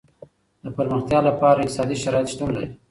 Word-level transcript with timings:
د 0.63 0.65
پرمختیا 0.77 1.19
لپاره 1.29 1.59
اقتصادي 1.61 1.97
شرایط 2.03 2.27
شتون 2.33 2.49
لري. 2.55 2.67